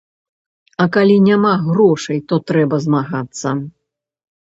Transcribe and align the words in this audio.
А 0.85 0.85
калі 0.95 1.17
няма 1.25 1.51
грошай, 1.67 2.19
то 2.31 2.39
трэба 2.53 2.75
змагацца. 2.87 3.49